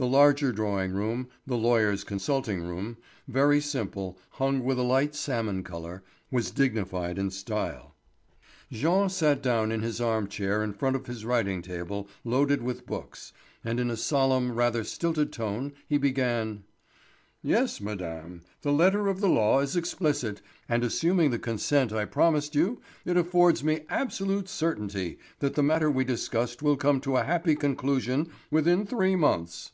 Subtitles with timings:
[0.00, 7.18] The larger drawing room—the lawyer's consulting room, very simple, hung with light salmon colour—was dignified
[7.18, 7.96] in style.
[8.70, 12.86] Jean sat down in his arm chair in front of his writing table loaded with
[12.86, 13.32] books,
[13.64, 16.62] and in a solemn, rather stilted tone, he began:
[17.42, 22.54] "Yes, madame, the letter of the law is explicit, and, assuming the consent I promised
[22.54, 27.24] you, it affords me absolute certainty that the matter we discussed will come to a
[27.24, 29.72] happy conclusion within three months."